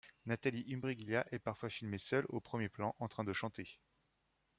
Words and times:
Natalie 0.25 0.63
Imbruglia 0.73 1.27
est 1.31 1.37
parfois 1.37 1.69
filmée 1.69 1.99
seule 1.99 2.25
au 2.29 2.39
premier 2.41 2.69
plan 2.69 2.95
en 2.97 3.07
train 3.07 3.23
de 3.23 3.33
chanter. 3.33 3.79